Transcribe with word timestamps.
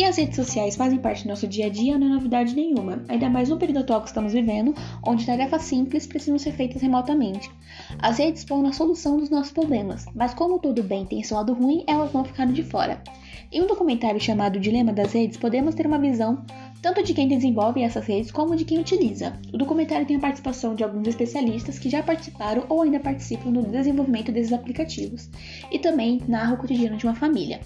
Que 0.00 0.06
as 0.06 0.16
redes 0.16 0.36
sociais 0.36 0.76
fazem 0.76 0.98
parte 0.98 1.24
do 1.24 1.28
nosso 1.28 1.46
dia 1.46 1.66
a 1.66 1.68
dia 1.68 1.98
não 1.98 2.06
é 2.06 2.10
novidade 2.10 2.56
nenhuma, 2.56 3.04
ainda 3.06 3.28
mais 3.28 3.50
no 3.50 3.58
período 3.58 3.80
atual 3.80 4.00
que 4.00 4.08
estamos 4.08 4.32
vivendo, 4.32 4.74
onde 5.06 5.26
tarefas 5.26 5.60
simples 5.60 6.06
precisam 6.06 6.38
ser 6.38 6.52
feitas 6.52 6.80
remotamente. 6.80 7.50
As 7.98 8.16
redes 8.16 8.42
foram 8.42 8.66
a 8.66 8.72
solução 8.72 9.18
dos 9.18 9.28
nossos 9.28 9.52
problemas, 9.52 10.06
mas 10.14 10.32
como 10.32 10.58
todo 10.58 10.82
bem 10.82 11.04
tem 11.04 11.22
seu 11.22 11.36
lado 11.36 11.52
ruim, 11.52 11.84
elas 11.86 12.14
não 12.14 12.24
ficaram 12.24 12.50
de 12.50 12.62
fora. 12.62 13.02
Em 13.52 13.60
um 13.60 13.66
documentário 13.66 14.18
chamado 14.18 14.58
Dilema 14.58 14.90
das 14.90 15.12
Redes, 15.12 15.36
podemos 15.36 15.74
ter 15.74 15.86
uma 15.86 15.98
visão 15.98 16.46
tanto 16.80 17.02
de 17.02 17.12
quem 17.12 17.28
desenvolve 17.28 17.82
essas 17.82 18.06
redes 18.06 18.32
como 18.32 18.56
de 18.56 18.64
quem 18.64 18.78
utiliza. 18.78 19.38
O 19.52 19.58
documentário 19.58 20.06
tem 20.06 20.16
a 20.16 20.20
participação 20.20 20.74
de 20.74 20.82
alguns 20.82 21.08
especialistas 21.08 21.78
que 21.78 21.90
já 21.90 22.02
participaram 22.02 22.64
ou 22.70 22.80
ainda 22.80 22.98
participam 22.98 23.50
no 23.50 23.64
desenvolvimento 23.64 24.32
desses 24.32 24.54
aplicativos, 24.54 25.28
e 25.70 25.78
também 25.78 26.22
narra 26.26 26.54
o 26.54 26.56
cotidiano 26.56 26.96
de 26.96 27.04
uma 27.04 27.14
família. 27.14 27.60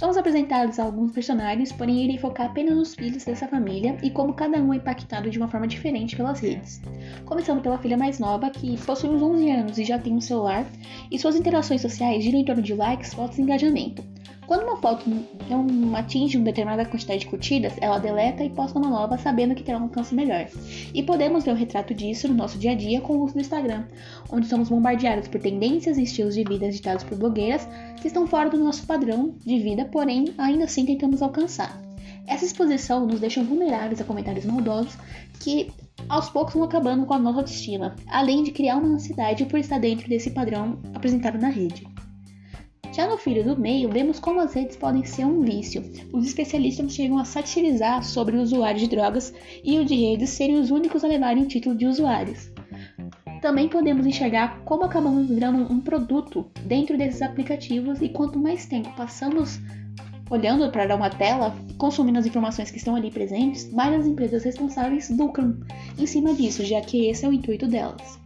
Somos 0.00 0.16
apresentados 0.16 0.78
a 0.78 0.84
alguns 0.84 1.12
personagens, 1.12 1.72
porém 1.72 2.04
irei 2.04 2.16
focar 2.16 2.46
apenas 2.46 2.74
nos 2.74 2.94
filhos 2.94 3.22
dessa 3.22 3.46
família 3.46 3.98
e 4.02 4.08
como 4.08 4.32
cada 4.32 4.56
um 4.56 4.72
é 4.72 4.78
impactado 4.78 5.28
de 5.28 5.36
uma 5.36 5.46
forma 5.46 5.68
diferente 5.68 6.16
pelas 6.16 6.40
redes. 6.40 6.80
Começando 7.26 7.60
pela 7.60 7.76
filha 7.76 7.98
mais 7.98 8.18
nova, 8.18 8.48
que 8.48 8.78
possui 8.78 9.10
uns 9.10 9.20
11 9.20 9.50
anos 9.50 9.78
e 9.78 9.84
já 9.84 9.98
tem 9.98 10.14
um 10.14 10.20
celular, 10.22 10.64
e 11.10 11.18
suas 11.18 11.36
interações 11.36 11.82
sociais 11.82 12.24
giram 12.24 12.38
em 12.38 12.46
torno 12.46 12.62
de 12.62 12.72
likes, 12.72 13.12
fotos 13.12 13.36
e 13.36 13.42
engajamento. 13.42 14.02
Quando 14.50 14.64
uma 14.64 14.78
foto 14.78 15.08
não 15.48 15.94
atinge 15.94 16.36
uma 16.36 16.46
determinada 16.46 16.84
quantidade 16.84 17.20
de 17.20 17.26
curtidas, 17.26 17.72
ela 17.80 17.98
deleta 18.00 18.42
e 18.42 18.50
posta 18.50 18.80
uma 18.80 18.90
nova 18.90 19.16
sabendo 19.16 19.54
que 19.54 19.62
terá 19.62 19.78
um 19.78 19.84
alcance 19.84 20.12
melhor. 20.12 20.48
E 20.92 21.04
podemos 21.04 21.44
ver 21.44 21.52
o 21.52 21.54
retrato 21.54 21.94
disso 21.94 22.26
no 22.26 22.34
nosso 22.34 22.58
dia 22.58 22.72
a 22.72 22.74
dia 22.74 23.00
com 23.00 23.12
o 23.12 23.22
uso 23.22 23.34
do 23.34 23.40
Instagram, 23.40 23.84
onde 24.28 24.48
somos 24.48 24.68
bombardeados 24.68 25.28
por 25.28 25.40
tendências 25.40 25.98
e 25.98 26.02
estilos 26.02 26.34
de 26.34 26.42
vida 26.42 26.68
ditados 26.68 27.04
por 27.04 27.16
blogueiras 27.16 27.64
que 28.00 28.08
estão 28.08 28.26
fora 28.26 28.50
do 28.50 28.58
nosso 28.58 28.84
padrão 28.88 29.36
de 29.38 29.56
vida, 29.60 29.84
porém 29.84 30.34
ainda 30.36 30.64
assim 30.64 30.84
tentamos 30.84 31.22
alcançar. 31.22 31.80
Essa 32.26 32.44
exposição 32.44 33.06
nos 33.06 33.20
deixa 33.20 33.44
vulneráveis 33.44 34.00
a 34.00 34.04
comentários 34.04 34.46
maldosos 34.46 34.98
que 35.38 35.70
aos 36.08 36.28
poucos 36.28 36.54
vão 36.54 36.64
acabando 36.64 37.06
com 37.06 37.14
a 37.14 37.20
nossa 37.20 37.38
autoestima, 37.38 37.94
além 38.08 38.42
de 38.42 38.50
criar 38.50 38.78
uma 38.78 38.88
ansiedade 38.88 39.44
por 39.44 39.60
estar 39.60 39.78
dentro 39.78 40.08
desse 40.08 40.32
padrão 40.32 40.80
apresentado 40.92 41.38
na 41.38 41.50
rede. 41.50 41.86
Já 42.92 43.08
no 43.08 43.16
filho 43.16 43.44
do 43.44 43.58
meio, 43.58 43.88
vemos 43.88 44.18
como 44.18 44.40
as 44.40 44.52
redes 44.52 44.76
podem 44.76 45.04
ser 45.04 45.24
um 45.24 45.42
vício. 45.42 45.82
Os 46.12 46.26
especialistas 46.26 46.92
chegam 46.92 47.18
a 47.18 47.24
satirizar 47.24 48.02
sobre 48.02 48.36
o 48.36 48.42
usuário 48.42 48.80
de 48.80 48.88
drogas 48.88 49.32
e 49.62 49.78
o 49.78 49.84
de 49.84 49.94
redes 49.94 50.30
serem 50.30 50.56
os 50.58 50.70
únicos 50.70 51.04
a 51.04 51.08
levarem 51.08 51.44
o 51.44 51.48
título 51.48 51.76
de 51.76 51.86
usuários. 51.86 52.50
Também 53.40 53.68
podemos 53.68 54.04
enxergar 54.04 54.60
como 54.64 54.84
acabamos 54.84 55.28
virando 55.28 55.72
um 55.72 55.80
produto 55.80 56.50
dentro 56.66 56.98
desses 56.98 57.22
aplicativos 57.22 58.02
e 58.02 58.08
quanto 58.08 58.38
mais 58.38 58.66
tempo 58.66 58.94
passamos 58.96 59.60
olhando 60.28 60.70
para 60.70 60.94
uma 60.94 61.10
tela, 61.10 61.54
consumindo 61.78 62.18
as 62.18 62.26
informações 62.26 62.70
que 62.70 62.78
estão 62.78 62.94
ali 62.94 63.10
presentes, 63.10 63.72
mais 63.72 64.00
as 64.00 64.06
empresas 64.06 64.44
responsáveis 64.44 65.10
lucram 65.10 65.58
em 65.98 66.06
cima 66.06 66.34
disso, 66.34 66.64
já 66.64 66.80
que 66.80 67.06
esse 67.06 67.24
é 67.24 67.28
o 67.28 67.32
intuito 67.32 67.66
delas. 67.66 68.18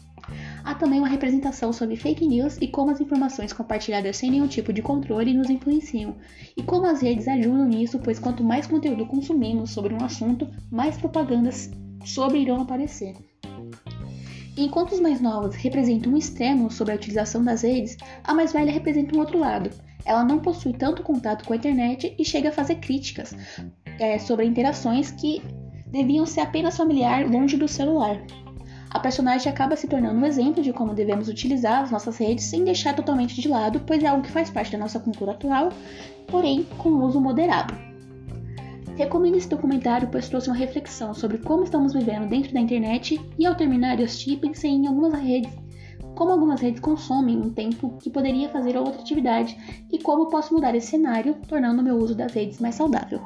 Há 0.64 0.74
também 0.74 0.98
uma 0.98 1.08
representação 1.08 1.74
sobre 1.74 1.94
fake 1.94 2.26
news 2.26 2.56
e 2.58 2.66
como 2.66 2.90
as 2.90 2.98
informações 2.98 3.52
compartilhadas 3.52 4.16
sem 4.16 4.30
nenhum 4.30 4.48
tipo 4.48 4.72
de 4.72 4.80
controle 4.80 5.34
nos 5.34 5.50
influenciam, 5.50 6.16
e 6.56 6.62
como 6.62 6.86
as 6.86 7.02
redes 7.02 7.28
ajudam 7.28 7.66
nisso, 7.66 7.98
pois 7.98 8.18
quanto 8.18 8.42
mais 8.42 8.66
conteúdo 8.66 9.04
consumimos 9.04 9.70
sobre 9.70 9.92
um 9.92 10.02
assunto, 10.02 10.48
mais 10.70 10.96
propagandas 10.96 11.70
sobre 12.04 12.38
irão 12.38 12.62
aparecer. 12.62 13.14
enquanto 14.56 14.92
os 14.92 15.00
mais 15.00 15.20
novos 15.20 15.54
representam 15.56 16.12
um 16.12 16.16
extremo 16.16 16.70
sobre 16.70 16.94
a 16.94 16.96
utilização 16.96 17.44
das 17.44 17.62
redes, 17.62 17.98
a 18.22 18.32
mais 18.32 18.52
velha 18.52 18.72
representa 18.72 19.14
um 19.14 19.20
outro 19.20 19.38
lado. 19.38 19.68
Ela 20.06 20.24
não 20.24 20.38
possui 20.38 20.72
tanto 20.72 21.02
contato 21.02 21.44
com 21.44 21.52
a 21.52 21.56
internet 21.56 22.14
e 22.18 22.24
chega 22.24 22.48
a 22.48 22.52
fazer 22.52 22.76
críticas 22.76 23.34
é, 23.98 24.18
sobre 24.18 24.46
interações 24.46 25.10
que 25.10 25.42
deviam 25.86 26.24
ser 26.24 26.40
apenas 26.40 26.76
familiar 26.76 27.28
longe 27.28 27.56
do 27.56 27.68
celular. 27.68 28.20
A 28.94 29.00
personagem 29.00 29.52
acaba 29.52 29.74
se 29.74 29.88
tornando 29.88 30.20
um 30.20 30.24
exemplo 30.24 30.62
de 30.62 30.72
como 30.72 30.94
devemos 30.94 31.28
utilizar 31.28 31.82
as 31.82 31.90
nossas 31.90 32.16
redes 32.16 32.44
sem 32.44 32.62
deixar 32.62 32.94
totalmente 32.94 33.40
de 33.40 33.48
lado, 33.48 33.80
pois 33.84 34.00
é 34.04 34.06
algo 34.06 34.22
que 34.22 34.30
faz 34.30 34.50
parte 34.50 34.70
da 34.70 34.78
nossa 34.78 35.00
cultura 35.00 35.32
atual, 35.32 35.70
porém 36.28 36.62
com 36.78 36.90
uso 37.02 37.20
moderado. 37.20 37.74
Recomendo 38.96 39.36
esse 39.36 39.48
documentário, 39.48 40.08
pois 40.12 40.28
trouxe 40.28 40.48
uma 40.48 40.56
reflexão 40.56 41.12
sobre 41.12 41.38
como 41.38 41.64
estamos 41.64 41.92
vivendo 41.92 42.28
dentro 42.28 42.54
da 42.54 42.60
internet 42.60 43.20
e 43.36 43.44
ao 43.44 43.56
terminar 43.56 43.98
eu 43.98 44.04
assisti 44.04 44.36
pensei 44.36 44.70
em 44.70 44.86
algumas 44.86 45.20
redes, 45.20 45.52
como 46.14 46.30
algumas 46.30 46.60
redes 46.60 46.80
consomem 46.80 47.36
um 47.36 47.50
tempo 47.50 47.98
que 48.00 48.08
poderia 48.08 48.48
fazer 48.48 48.76
outra 48.76 49.00
atividade 49.00 49.58
e 49.90 49.98
como 49.98 50.28
posso 50.28 50.54
mudar 50.54 50.72
esse 50.76 50.86
cenário, 50.86 51.34
tornando 51.48 51.82
o 51.82 51.84
meu 51.84 51.96
uso 51.96 52.14
das 52.14 52.32
redes 52.32 52.60
mais 52.60 52.76
saudável. 52.76 53.20